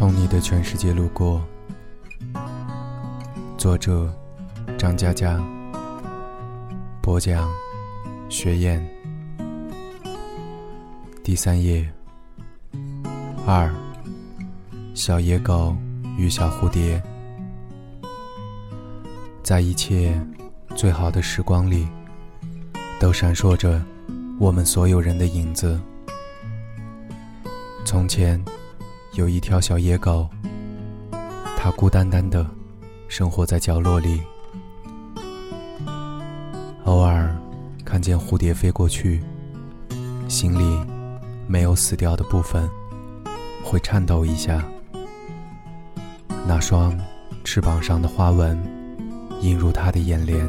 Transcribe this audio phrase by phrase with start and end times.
[0.00, 1.44] 从你的全世界路过，
[3.58, 4.10] 作者
[4.78, 5.38] 张嘉佳，
[7.02, 7.46] 播讲
[8.30, 8.82] 雪雁，
[11.22, 11.86] 第三页。
[13.46, 13.70] 二，
[14.94, 15.76] 小野狗
[16.16, 17.02] 与小蝴蝶，
[19.42, 20.18] 在一切
[20.74, 21.86] 最好的时光里，
[22.98, 23.84] 都闪烁着
[24.38, 25.78] 我们所有人的影子。
[27.84, 28.42] 从前。
[29.14, 30.28] 有一条小野狗，
[31.56, 32.46] 它孤单单的
[33.08, 34.22] 生活在角落里。
[36.84, 37.36] 偶尔
[37.84, 39.20] 看见蝴蝶飞过去，
[40.28, 40.80] 心里
[41.48, 42.70] 没有死掉的部分，
[43.64, 44.64] 会颤抖一下。
[46.46, 46.96] 那双
[47.42, 48.56] 翅膀上的花纹
[49.40, 50.48] 映入它的眼帘。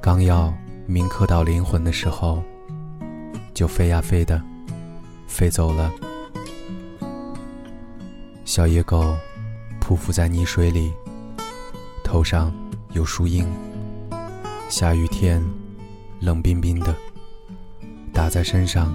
[0.00, 0.54] 刚要
[0.86, 2.40] 铭刻到灵魂的时候，
[3.52, 4.40] 就飞呀飞的，
[5.26, 5.90] 飞走了。
[8.50, 9.16] 小野狗
[9.80, 10.92] 匍匐在泥水里，
[12.02, 12.52] 头上
[12.94, 13.46] 有树荫。
[14.68, 15.40] 下雨天，
[16.18, 16.92] 冷冰冰的，
[18.12, 18.92] 打在身上，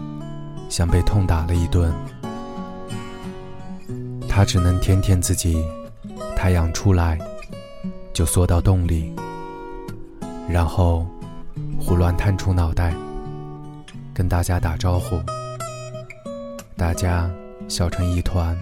[0.68, 1.94] 像被痛打了一顿。
[4.28, 5.66] 它只能舔舔自己，
[6.36, 7.18] 太阳出来
[8.12, 9.16] 就缩到洞里，
[10.50, 11.08] 然后
[11.80, 12.94] 胡乱探出脑袋，
[14.14, 15.18] 跟大家打招呼。
[16.76, 17.32] 大家
[17.70, 18.54] 笑成一团。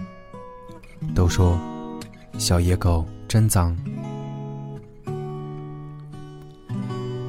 [1.12, 1.58] 都说
[2.38, 3.76] 小野狗真脏。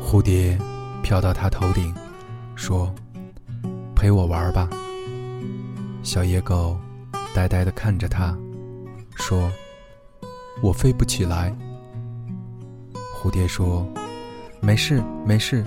[0.03, 0.57] 蝴蝶
[1.01, 1.93] 飘到他头顶，
[2.55, 2.93] 说
[3.95, 4.69] ：“陪我玩吧。”
[6.03, 6.77] 小野狗
[7.33, 8.37] 呆呆地看着他，
[9.15, 9.51] 说
[10.61, 11.53] ：“我飞不起来。”
[13.17, 13.85] 蝴蝶说
[14.61, 15.65] ：“没事没事，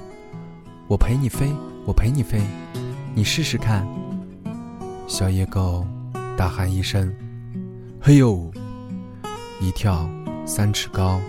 [0.87, 1.53] 我陪你飞，
[1.85, 2.41] 我陪你飞，
[3.15, 3.87] 你试试看。”
[5.09, 5.85] 小野狗
[6.37, 7.13] 大喊一声。
[8.09, 8.51] 嘿呦！
[9.61, 10.09] 一跳
[10.47, 11.21] 三尺高，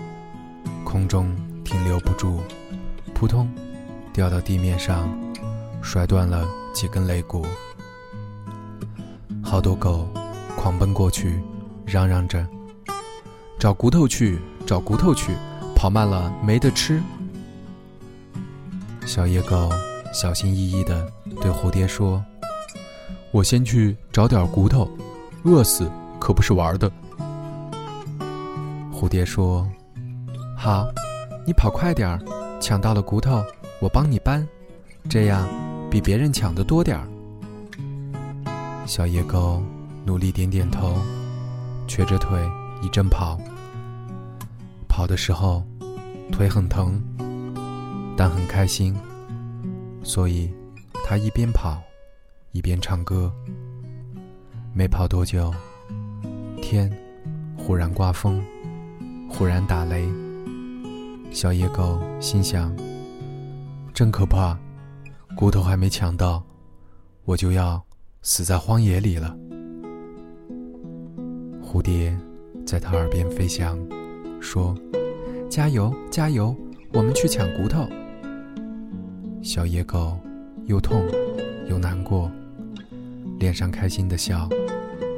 [0.82, 2.40] 空中停留不住，
[3.14, 3.46] 扑通，
[4.14, 5.06] 掉到地面上，
[5.82, 7.44] 摔断了几根肋骨。
[9.44, 10.08] 好多狗
[10.56, 11.42] 狂奔过去，
[11.84, 12.48] 嚷嚷着
[13.60, 15.34] ：“找骨头去，找骨头去！
[15.76, 17.02] 跑慢了没得吃。”
[19.04, 19.68] 小野狗
[20.14, 21.06] 小心翼翼地
[21.42, 22.24] 对蝴蝶说
[23.32, 24.90] ：“我先去找点骨头，
[25.42, 25.86] 饿死。”
[26.20, 26.92] 可不是玩的。
[28.92, 29.66] 蝴蝶说
[30.56, 30.86] ：“好，
[31.46, 32.20] 你跑快点儿，
[32.60, 33.42] 抢到了骨头，
[33.80, 34.46] 我帮你搬，
[35.08, 35.48] 这样
[35.90, 37.08] 比别人抢的多点儿。”
[38.86, 39.62] 小野狗
[40.04, 40.94] 努力点点头，
[41.88, 42.38] 瘸着腿
[42.82, 43.40] 一阵跑。
[44.86, 45.64] 跑的时候
[46.30, 47.02] 腿很疼，
[48.16, 48.94] 但很开心，
[50.02, 50.52] 所以
[51.04, 51.80] 它一边跑
[52.52, 53.32] 一边唱歌。
[54.74, 55.52] 没跑多久。
[56.70, 56.88] 天
[57.56, 58.40] 忽然刮风，
[59.28, 60.08] 忽然打雷。
[61.32, 62.72] 小野狗心想
[63.92, 64.56] ：“真可怕，
[65.36, 66.40] 骨头还没抢到，
[67.24, 67.82] 我就要
[68.22, 69.36] 死在荒野里了。”
[71.60, 72.16] 蝴蝶
[72.64, 73.76] 在他耳边飞翔，
[74.40, 74.72] 说
[75.50, 76.54] ：“加油，加油，
[76.92, 77.84] 我们去抢骨头。”
[79.42, 80.16] 小野狗
[80.66, 81.04] 又痛
[81.68, 82.30] 又难过，
[83.40, 84.48] 脸上开心的笑，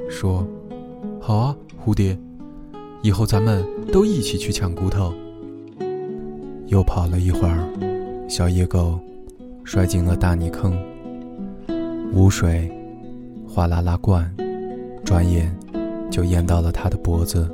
[0.08, 0.48] 说。
[1.24, 2.18] 好啊，蝴蝶，
[3.00, 5.14] 以后咱们都一起去抢骨头。
[6.66, 7.62] 又跑了一会儿，
[8.28, 8.98] 小野狗
[9.62, 10.76] 摔进了大泥坑，
[12.12, 12.68] 污水
[13.48, 14.28] 哗啦啦灌，
[15.04, 15.56] 转眼
[16.10, 17.48] 就淹到了它的脖子。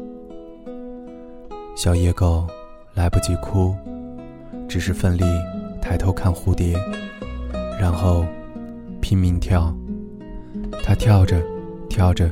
[1.77, 2.47] 小野狗
[2.95, 3.75] 来不及哭，
[4.67, 5.25] 只是奋力
[5.83, 6.75] 抬头看蝴蝶，
[7.78, 8.25] 然后
[9.03, 9.71] 拼命跳。
[10.83, 11.39] 它跳着，
[11.91, 12.31] 跳着。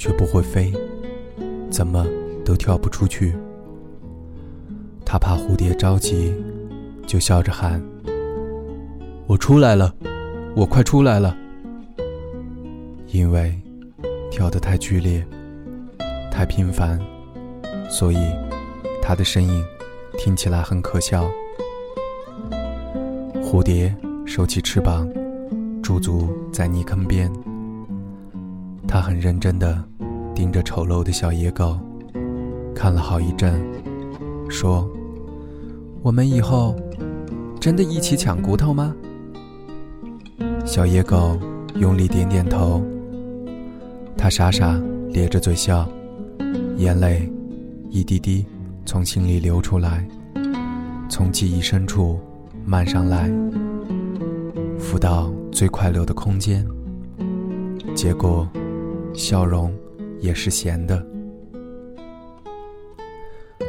[0.00, 0.72] 却不会飞，
[1.70, 2.06] 怎么
[2.42, 3.36] 都跳不出去。
[5.04, 6.32] 他怕蝴蝶着急，
[7.06, 7.82] 就笑着喊
[9.28, 9.94] ：“我出来了，
[10.56, 11.36] 我快出来了。”
[13.12, 13.54] 因为
[14.30, 15.22] 跳得太剧烈，
[16.30, 16.98] 太频繁，
[17.90, 18.18] 所以
[19.02, 19.62] 他的声音
[20.16, 21.30] 听起来很可笑。
[23.42, 25.06] 蝴蝶收起翅膀，
[25.82, 27.30] 驻足在泥坑边。
[28.88, 29.84] 他很认真地
[30.40, 31.78] 盯着丑陋的小野狗，
[32.74, 33.60] 看了好一阵，
[34.48, 34.88] 说
[36.00, 36.74] ：“我们以后
[37.60, 38.96] 真的一起抢骨头吗？”
[40.64, 41.38] 小野狗
[41.74, 42.82] 用力点点头。
[44.16, 45.86] 他傻傻咧着嘴笑，
[46.78, 47.30] 眼泪
[47.90, 48.46] 一滴滴
[48.86, 50.08] 从心里流出来，
[51.10, 52.18] 从记忆深处
[52.64, 53.30] 漫上来，
[54.78, 56.66] 浮到最快乐的空间。
[57.94, 58.48] 结果。
[59.12, 59.74] 笑容
[60.20, 61.04] 也是咸的。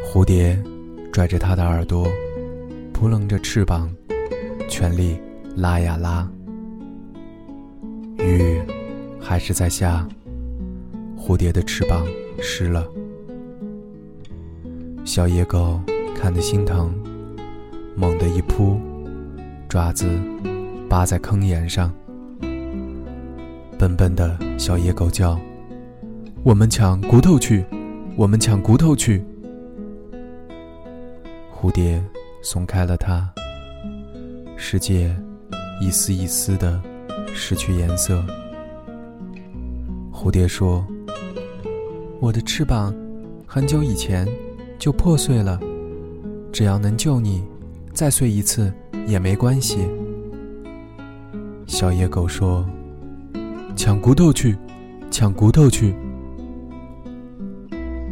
[0.06, 0.62] 蝴蝶
[1.12, 2.08] 拽着它的耳朵，
[2.94, 3.90] 扑棱着翅膀，
[4.68, 5.18] 全力
[5.56, 6.30] 拉呀拉。
[8.18, 8.62] 雨
[9.20, 10.08] 还是在下，
[11.18, 12.06] 蝴蝶的翅膀
[12.40, 12.88] 湿了。
[15.06, 15.80] 小野狗
[16.16, 16.94] 看得心疼，
[17.96, 18.80] 猛地一扑，
[19.68, 20.08] 爪子
[20.90, 21.92] 扒在坑沿上。
[23.80, 25.40] 笨笨的小野狗叫
[26.44, 27.64] ：“我们抢骨头去，
[28.16, 29.24] 我们抢骨头去。”
[31.54, 32.04] 蝴蝶
[32.42, 33.32] 松开了它，
[34.58, 35.16] 世界
[35.80, 36.82] 一丝一丝的
[37.32, 38.24] 失去颜色。
[40.12, 40.84] 蝴蝶说
[42.20, 42.92] ：“我的翅膀
[43.46, 44.28] 很久以前
[44.80, 45.60] 就破碎了，
[46.52, 47.44] 只要能救你，
[47.94, 48.74] 再碎一次
[49.06, 49.88] 也没关系。”
[51.68, 52.68] 小野狗说
[53.78, 54.58] ：“抢骨头去，
[55.12, 55.94] 抢骨头去。”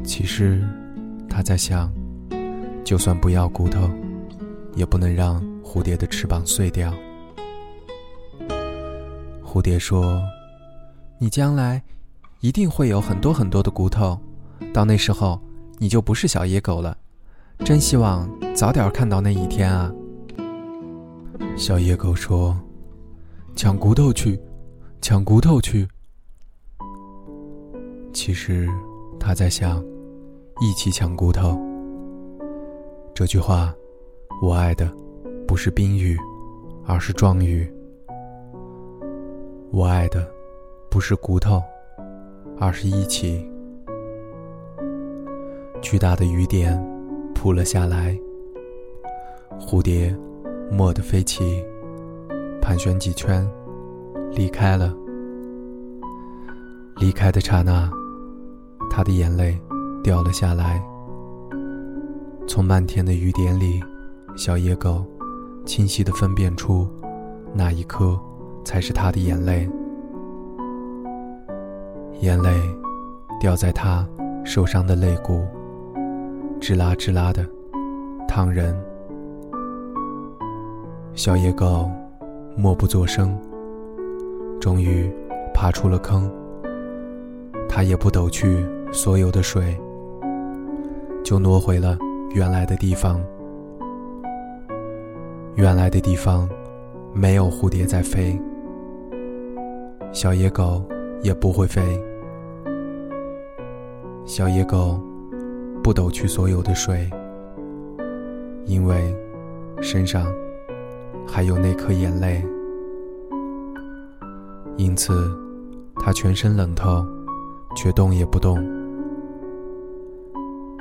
[0.10, 0.60] 其实，
[1.30, 1.94] 他在想。
[2.84, 3.88] 就算不要骨头，
[4.76, 6.92] 也不能让蝴蝶的翅膀碎掉。
[9.44, 10.20] 蝴蝶说
[11.22, 11.80] ：“你将来
[12.40, 14.20] 一定会有很多很多的骨头，
[14.74, 15.40] 到那时候
[15.78, 16.98] 你就不是小野狗了。
[17.64, 19.94] 真希望早点看到那一天啊！”
[21.56, 22.60] 小野狗说
[23.56, 24.42] ：“抢骨头去，
[25.02, 25.88] 抢骨头去。”
[28.12, 28.68] 其实
[29.20, 29.84] 他在想，
[30.62, 31.58] 一起抢骨头。
[33.14, 33.74] 这句话，
[34.42, 34.92] 我爱的
[35.48, 36.18] 不是宾语，
[36.86, 37.72] 而是状语。
[39.72, 40.30] 我爱的
[40.90, 41.64] 不是骨头，
[42.60, 43.50] 而是一起。
[45.82, 46.78] 巨大的雨点
[47.34, 48.20] 扑了下来，
[49.58, 50.14] 蝴蝶
[50.70, 51.64] 蓦地飞起，
[52.62, 53.50] 盘旋几圈，
[54.34, 54.94] 离开了。
[56.98, 57.90] 离开的刹那，
[58.90, 59.58] 他的眼泪
[60.04, 60.82] 掉了下来。
[62.48, 63.82] 从漫天的雨点里，
[64.36, 65.06] 小野狗
[65.66, 66.88] 清晰地分辨出，
[67.54, 68.20] 那一颗
[68.64, 69.70] 才是他的眼泪。
[72.22, 72.50] 眼泪
[73.40, 74.06] 掉在它
[74.44, 75.46] 受伤的肋骨，
[76.60, 77.46] 吱啦吱啦的
[78.28, 78.78] 烫人。
[81.14, 81.90] 小野狗
[82.58, 83.38] 默不作声，
[84.60, 85.10] 终于
[85.54, 86.30] 爬出了坑。
[87.70, 89.80] 他也不抖去所有的水，
[91.30, 91.96] 就挪回了。
[92.32, 93.22] 原来的地方，
[95.54, 96.50] 原来的地方，
[97.14, 98.36] 没有蝴蝶在飞，
[100.12, 100.84] 小野狗
[101.22, 101.84] 也不会飞。
[104.26, 105.00] 小野狗
[105.84, 107.08] 不抖去所有的水，
[108.66, 109.16] 因为
[109.82, 110.26] 身上
[111.28, 112.44] 还有那颗眼泪，
[114.78, 115.32] 因此
[115.98, 117.06] 它全身冷透，
[117.76, 118.79] 却动也不动。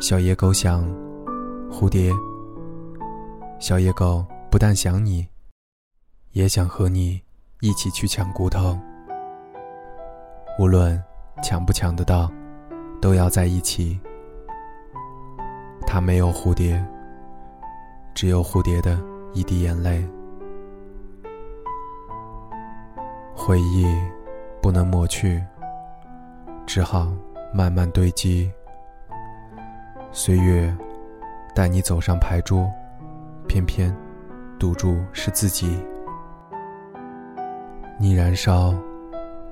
[0.00, 0.87] 小野狗想。
[1.69, 2.12] 蝴蝶，
[3.59, 5.27] 小野狗不但想你，
[6.33, 7.21] 也想和你
[7.61, 8.79] 一起去抢骨头。
[10.59, 11.03] 无论
[11.43, 12.31] 抢不抢得到，
[13.03, 14.00] 都要在一起。
[15.85, 16.83] 它没有蝴蝶，
[18.15, 18.99] 只有蝴蝶的
[19.35, 20.03] 一滴眼泪。
[23.35, 23.87] 回忆
[24.62, 25.45] 不能抹去，
[26.67, 27.12] 只好
[27.52, 28.50] 慢慢堆积。
[30.12, 30.77] 岁月。
[31.55, 32.71] 带你走上牌桌，
[33.49, 33.93] 偏偏
[34.61, 35.77] 赌注是自己。
[37.99, 38.73] 你燃烧，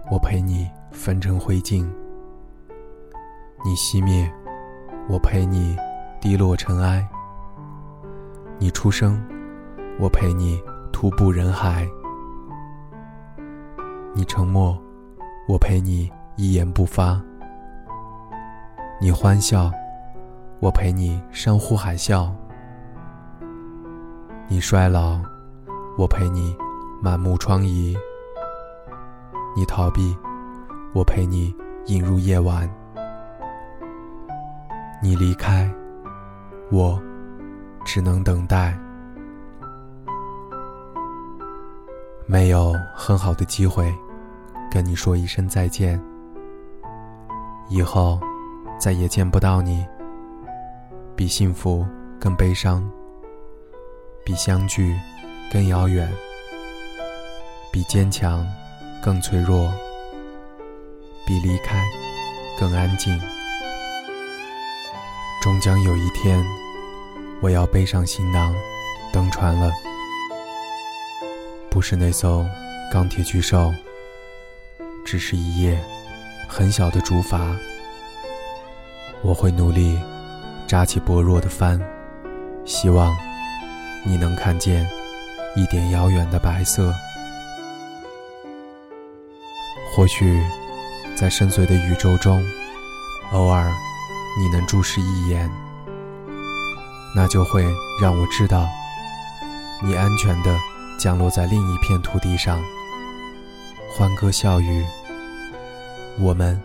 [0.09, 1.85] 我陪你焚成灰烬；
[3.65, 4.33] 你熄灭，
[5.09, 5.77] 我陪你
[6.21, 7.05] 滴落尘埃；
[8.57, 9.21] 你出生，
[9.99, 11.89] 我陪你徒步人海；
[14.15, 14.81] 你沉默，
[15.49, 17.21] 我陪你一言不发；
[19.01, 19.73] 你欢笑。
[20.59, 22.31] 我陪你山呼海啸，
[24.49, 25.21] 你衰老；
[25.99, 26.57] 我陪你
[27.01, 27.95] 满目疮痍，
[29.55, 30.17] 你逃避；
[30.95, 31.55] 我陪你
[31.87, 32.69] 引入夜晚，
[35.03, 35.71] 你离开，
[36.73, 36.99] 我
[37.85, 38.77] 只能等待。
[42.25, 43.95] 没有很好的机会
[44.71, 46.03] 跟你说一声再见，
[47.69, 48.19] 以后
[48.79, 49.87] 再也见不到你。
[51.17, 51.87] 比幸福
[52.21, 52.87] 更悲伤，
[54.23, 54.95] 比相聚
[55.51, 56.13] 更遥远，
[57.73, 58.47] 比坚强
[59.03, 59.73] 更脆弱，
[61.27, 61.83] 比离开
[62.61, 63.19] 更安静。
[65.43, 66.45] 终将有一天，
[67.41, 68.55] 我要背上行囊
[69.11, 69.73] 登船了。
[71.71, 72.45] 不是那艘
[72.93, 73.73] 钢铁巨兽，
[75.03, 75.83] 只是一叶
[76.47, 77.57] 很小的竹筏，
[79.23, 79.99] 我会努力
[80.67, 81.81] 扎起薄弱的帆，
[82.65, 83.17] 希望
[84.05, 84.87] 你能看见
[85.55, 86.93] 一点遥远的白色。
[89.95, 90.43] 或许，
[91.15, 92.45] 在深邃的宇宙中，
[93.33, 93.73] 偶尔
[94.39, 95.51] 你能注视一眼，
[97.15, 97.65] 那就会
[98.03, 98.67] 让我知道，
[99.83, 100.59] 你安全地
[100.99, 102.61] 降落在另一片土地上，
[103.97, 104.85] 欢歌笑语。
[106.19, 106.61] 我们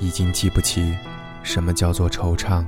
[0.00, 0.94] 已经记不起。
[1.42, 2.62] 什么叫做惆怅？